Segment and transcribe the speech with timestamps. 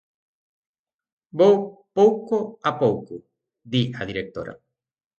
[1.39, 1.55] "Vou
[1.97, 2.37] pouco
[2.69, 3.13] a pouco",
[3.71, 4.53] di a directora.